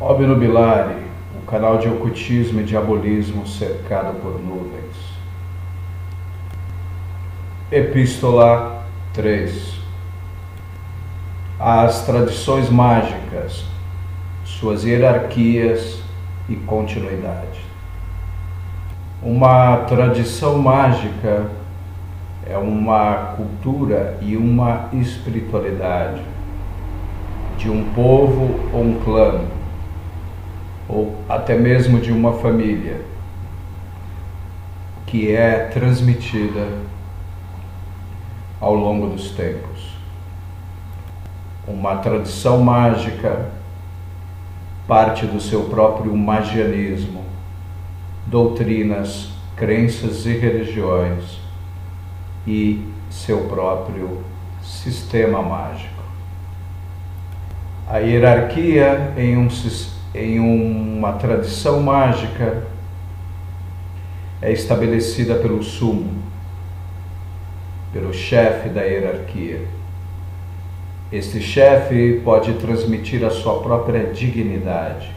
Obnubilare, 0.00 0.94
o 1.36 1.44
canal 1.44 1.78
de 1.78 1.88
ocultismo 1.88 2.60
e 2.60 2.62
diabolismo 2.62 3.44
cercado 3.48 4.14
por 4.20 4.40
nuvens. 4.40 4.94
Epístola 7.68 8.84
3 9.12 9.74
As 11.58 12.06
tradições 12.06 12.70
mágicas, 12.70 13.64
suas 14.44 14.84
hierarquias 14.84 16.00
e 16.48 16.54
continuidade. 16.54 17.58
Uma 19.20 19.78
tradição 19.78 20.58
mágica 20.58 21.50
é 22.46 22.56
uma 22.56 23.34
cultura 23.36 24.16
e 24.22 24.36
uma 24.36 24.90
espiritualidade 24.92 26.22
de 27.56 27.68
um 27.68 27.92
povo 27.92 28.60
ou 28.72 28.84
um 28.84 29.00
clã, 29.00 29.57
ou 30.88 31.16
até 31.28 31.56
mesmo 31.56 32.00
de 32.00 32.10
uma 32.10 32.32
família, 32.34 33.00
que 35.06 35.30
é 35.30 35.68
transmitida 35.72 36.66
ao 38.60 38.74
longo 38.74 39.08
dos 39.08 39.30
tempos. 39.30 39.96
Uma 41.66 41.96
tradição 41.96 42.58
mágica 42.58 43.50
parte 44.86 45.26
do 45.26 45.38
seu 45.38 45.64
próprio 45.64 46.16
magianismo, 46.16 47.22
doutrinas, 48.26 49.28
crenças 49.54 50.24
e 50.24 50.32
religiões 50.32 51.38
e 52.46 52.82
seu 53.10 53.46
próprio 53.48 54.24
sistema 54.62 55.42
mágico. 55.42 56.02
A 57.86 57.98
hierarquia 57.98 59.12
em, 59.16 59.36
um, 59.36 59.48
em 60.14 60.40
uma 60.40 61.12
tradição 61.14 61.82
mágica 61.82 62.64
é 64.40 64.52
estabelecida 64.52 65.34
pelo 65.36 65.62
sumo, 65.62 66.22
pelo 67.92 68.12
chefe 68.12 68.68
da 68.68 68.82
hierarquia. 68.82 69.66
Este 71.10 71.40
chefe 71.40 72.20
pode 72.24 72.54
transmitir 72.54 73.24
a 73.24 73.30
sua 73.30 73.62
própria 73.62 74.12
dignidade 74.12 75.10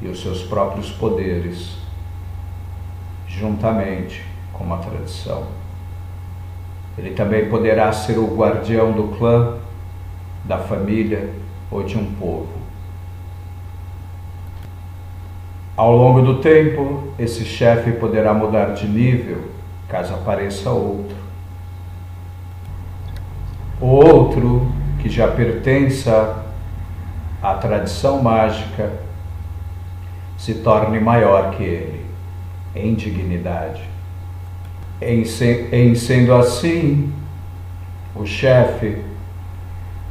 e 0.00 0.08
os 0.08 0.22
seus 0.22 0.42
próprios 0.42 0.90
poderes, 0.90 1.76
juntamente 3.26 4.24
com 4.52 4.72
a 4.72 4.78
tradição. 4.78 5.48
Ele 6.96 7.10
também 7.10 7.48
poderá 7.48 7.92
ser 7.92 8.18
o 8.18 8.36
guardião 8.36 8.92
do 8.92 9.08
clã, 9.16 9.58
da 10.44 10.58
família 10.58 11.30
ou 11.70 11.82
de 11.82 11.98
um 11.98 12.14
povo. 12.14 12.63
Ao 15.76 15.96
longo 15.96 16.22
do 16.22 16.40
tempo, 16.40 17.12
esse 17.18 17.44
chefe 17.44 17.92
poderá 17.92 18.32
mudar 18.32 18.74
de 18.74 18.86
nível 18.86 19.54
caso 19.88 20.14
apareça 20.14 20.70
outro. 20.70 21.16
O 23.80 23.86
outro, 23.86 24.72
que 25.00 25.08
já 25.08 25.28
pertença 25.28 26.44
à 27.42 27.54
tradição 27.54 28.22
mágica, 28.22 28.90
se 30.38 30.54
torne 30.54 30.98
maior 30.98 31.52
que 31.52 31.62
ele 31.62 32.06
em 32.74 32.94
dignidade. 32.94 33.82
Em, 35.00 35.24
se, 35.24 35.68
em 35.72 35.94
sendo 35.94 36.34
assim, 36.34 37.12
o 38.14 38.24
chefe 38.24 39.02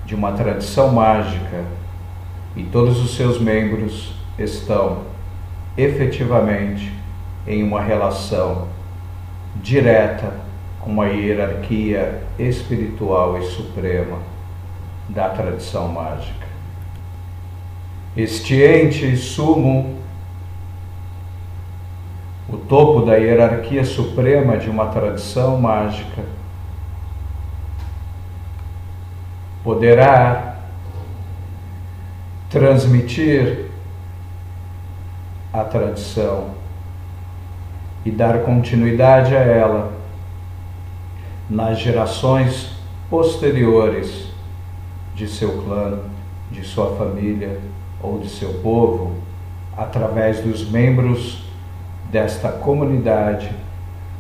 de 0.06 0.14
uma 0.14 0.34
tradição 0.34 0.92
mágica 0.92 1.64
e 2.56 2.64
todos 2.64 3.02
os 3.02 3.16
seus 3.16 3.40
membros 3.40 4.14
estão 4.38 5.13
efetivamente 5.78 6.94
em 7.48 7.64
uma 7.64 7.82
relação 7.82 8.68
direta 9.56 10.34
com 10.80 11.02
a 11.02 11.08
hierarquia 11.08 12.24
espiritual 12.38 13.38
e 13.40 13.46
suprema 13.46 14.20
da 15.10 15.30
tradição 15.30 15.88
mágica. 15.88 16.48
Este 18.16 18.62
ente 18.62 19.16
sumo 19.18 20.04
o 22.54 22.58
topo 22.58 23.06
da 23.06 23.16
hierarquia 23.16 23.84
suprema 23.84 24.58
de 24.58 24.70
uma 24.70 24.88
tradição 24.88 25.60
mágica, 25.60 26.22
poderá 29.64 30.58
transmitir 32.50 33.72
a 35.54 35.64
tradição 35.64 36.50
e 38.04 38.10
dar 38.10 38.40
continuidade 38.40 39.36
a 39.36 39.40
ela 39.40 39.94
nas 41.48 41.80
gerações 41.80 42.72
posteriores 43.10 44.30
de 45.14 45.28
seu 45.28 45.62
clã, 45.62 46.00
de 46.52 46.64
sua 46.64 46.96
família 46.96 47.60
ou 48.02 48.18
de 48.18 48.28
seu 48.30 48.56
povo, 48.56 49.16
através 49.78 50.40
dos 50.42 50.68
membros 50.68 51.44
desta 52.12 52.50
comunidade 52.50 53.52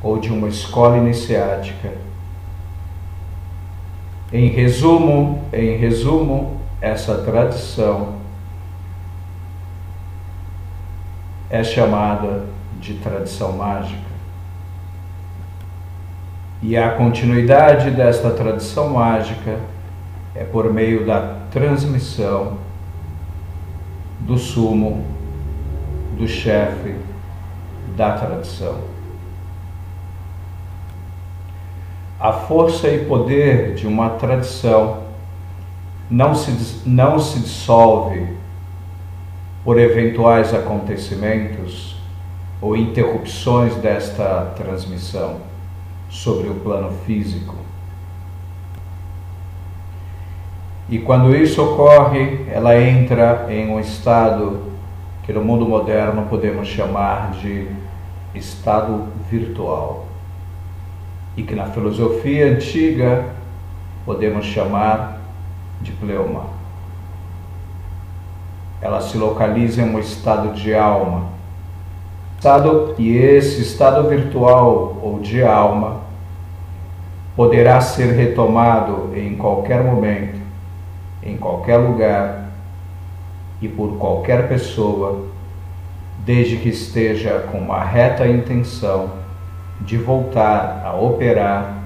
ou 0.04 0.20
de 0.20 0.32
uma 0.32 0.48
escola 0.48 0.98
iniciática. 0.98 1.92
Em 4.32 4.50
resumo, 4.50 5.44
em 5.52 5.78
resumo, 5.78 6.58
essa 6.82 7.20
tradição 7.20 8.23
é 11.54 11.64
chamada 11.64 12.46
de 12.80 12.96
tradição 12.96 13.52
mágica. 13.52 14.02
E 16.64 16.76
a 16.76 16.96
continuidade 16.96 17.92
desta 17.92 18.32
tradição 18.32 18.90
mágica 18.90 19.60
é 20.34 20.44
por 20.44 20.74
meio 20.74 21.06
da 21.06 21.36
transmissão 21.52 22.58
do 24.22 24.36
sumo, 24.36 25.06
do 26.18 26.28
chefe 26.28 26.96
da 27.96 28.18
tradição. 28.18 28.80
A 32.20 32.34
força 32.34 32.88
e 32.88 33.06
poder 33.06 33.76
de 33.76 33.86
uma 33.86 34.10
tradição 34.10 35.04
não 36.10 36.34
se, 36.34 36.82
não 36.84 37.20
se 37.20 37.42
dissolve 37.42 38.42
por 39.64 39.80
eventuais 39.80 40.54
acontecimentos 40.54 41.96
ou 42.62 42.76
interrupções 42.76 43.76
desta 43.76 44.54
transmissão 44.56 45.38
sobre 46.10 46.50
o 46.50 46.56
plano 46.56 46.92
físico. 47.06 47.56
E 50.90 51.00
quando 51.00 51.36
isso 51.36 51.64
ocorre, 51.64 52.46
ela 52.52 52.80
entra 52.80 53.48
em 53.50 53.70
um 53.70 53.80
estado 53.80 54.74
que 55.24 55.32
no 55.32 55.44
mundo 55.44 55.66
moderno 55.66 56.28
podemos 56.30 56.68
chamar 56.68 57.32
de 57.32 57.68
estado 58.36 59.08
virtual 59.30 60.06
e 61.38 61.44
que 61.44 61.56
na 61.56 61.66
filosofia 61.68 62.52
antiga 62.52 63.26
podemos 64.06 64.46
chamar 64.46 65.22
de 65.82 65.92
pleoma. 65.94 66.63
Ela 68.84 69.00
se 69.00 69.18
localiza 69.18 69.82
em 69.82 69.96
um 69.96 69.98
estado 69.98 70.54
de 70.54 70.76
alma. 70.76 71.30
Estado, 72.36 72.94
e 72.98 73.16
esse 73.16 73.62
estado 73.62 74.10
virtual 74.10 74.98
ou 75.02 75.22
de 75.22 75.42
alma 75.42 76.02
poderá 77.34 77.80
ser 77.80 78.12
retomado 78.14 79.12
em 79.16 79.38
qualquer 79.38 79.82
momento, 79.82 80.38
em 81.24 81.38
qualquer 81.38 81.78
lugar 81.78 82.50
e 83.62 83.70
por 83.70 83.98
qualquer 83.98 84.50
pessoa, 84.50 85.28
desde 86.26 86.58
que 86.58 86.68
esteja 86.68 87.48
com 87.50 87.60
uma 87.60 87.82
reta 87.82 88.28
intenção 88.28 89.12
de 89.80 89.98
voltar 89.98 90.84
a 90.86 90.94
operar 90.94 91.84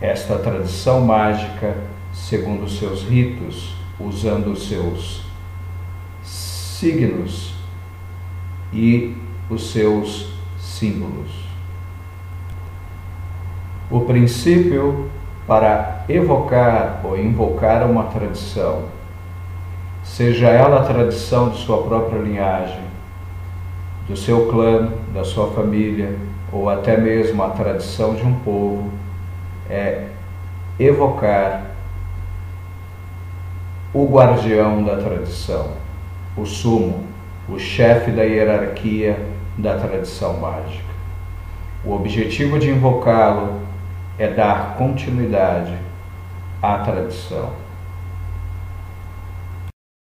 esta 0.00 0.36
tradição 0.38 1.02
mágica 1.02 1.76
segundo 2.12 2.68
seus 2.68 3.04
ritos, 3.04 3.76
usando 4.00 4.48
os 4.48 4.68
seus 4.68 5.25
signos 6.78 7.54
e 8.72 9.16
os 9.48 9.70
seus 9.70 10.32
símbolos. 10.58 11.30
O 13.90 14.00
princípio 14.00 15.10
para 15.46 16.04
evocar 16.08 17.00
ou 17.04 17.18
invocar 17.18 17.88
uma 17.88 18.04
tradição 18.04 18.84
seja 20.02 20.48
ela 20.48 20.80
a 20.80 20.84
tradição 20.84 21.50
de 21.50 21.58
sua 21.58 21.82
própria 21.82 22.20
linhagem, 22.20 22.82
do 24.08 24.16
seu 24.16 24.48
clã, 24.48 24.92
da 25.12 25.24
sua 25.24 25.50
família, 25.52 26.16
ou 26.52 26.70
até 26.70 26.96
mesmo 26.96 27.42
a 27.42 27.50
tradição 27.50 28.14
de 28.14 28.22
um 28.22 28.34
povo, 28.40 28.90
é 29.68 30.06
evocar 30.78 31.64
o 33.92 34.06
guardião 34.06 34.84
da 34.84 34.96
tradição, 34.96 35.70
o 36.36 36.44
sumo, 36.44 37.04
o 37.48 37.58
chefe 37.58 38.10
da 38.10 38.22
hierarquia 38.22 39.18
da 39.56 39.78
tradição 39.78 40.38
mágica. 40.38 40.84
O 41.84 41.94
objetivo 41.94 42.58
de 42.58 42.70
invocá-lo 42.70 43.60
é 44.18 44.28
dar 44.28 44.76
continuidade 44.76 45.76
à 46.62 46.78
tradição. 46.78 47.65